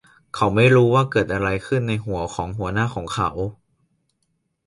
[0.35, 3.31] เขาไม่รู้ว่าเกิดอะไรขึ้นในหัวของหัวหน้าของเขา